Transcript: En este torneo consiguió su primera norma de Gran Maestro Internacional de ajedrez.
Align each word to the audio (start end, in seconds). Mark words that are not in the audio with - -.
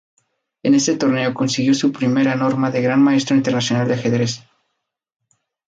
En 0.63 0.73
este 0.73 0.95
torneo 0.97 1.35
consiguió 1.35 1.75
su 1.75 1.91
primera 1.91 2.33
norma 2.35 2.71
de 2.71 2.81
Gran 2.81 3.03
Maestro 3.03 3.35
Internacional 3.35 3.87
de 3.87 3.93
ajedrez. 3.93 4.43